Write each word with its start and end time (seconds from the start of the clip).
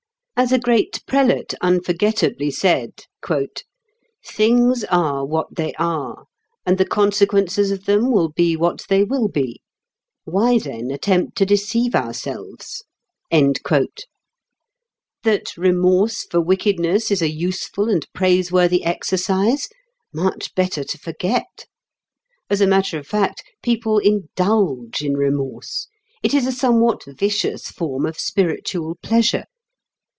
As 0.37 0.51
a 0.51 0.57
great 0.57 1.05
prelate 1.05 1.53
unforgettably 1.61 2.49
said, 2.49 3.03
"Things 4.25 4.83
are 4.85 5.23
what 5.23 5.55
they 5.55 5.71
are, 5.75 6.23
and 6.65 6.79
the 6.79 6.85
consequences 6.87 7.69
of 7.69 7.85
them 7.85 8.11
will 8.11 8.29
be 8.29 8.57
what 8.57 8.83
they 8.89 9.03
will 9.03 9.27
be. 9.27 9.61
Why, 10.23 10.57
then, 10.57 10.89
attempt 10.89 11.37
to 11.37 11.45
deceive 11.45 11.93
ourselves" 11.93 12.83
that 13.29 14.07
remorse 15.55 16.23
for 16.31 16.41
wickedness 16.41 17.11
is 17.11 17.21
a 17.21 17.29
useful 17.29 17.87
and 17.87 18.07
praiseworthy 18.11 18.83
exercise? 18.83 19.67
Much 20.11 20.55
better 20.55 20.83
to 20.83 20.97
forget. 20.97 21.67
As 22.49 22.61
a 22.61 22.65
matter 22.67 22.97
of 22.97 23.05
fact, 23.05 23.43
people 23.61 23.99
"indulge" 23.99 25.03
in 25.03 25.13
remorse; 25.15 25.87
it 26.23 26.33
is 26.33 26.47
a 26.47 26.51
somewhat 26.51 27.03
vicious 27.05 27.67
form 27.67 28.07
of 28.07 28.17
spiritual 28.19 28.97
pleasure. 29.03 29.45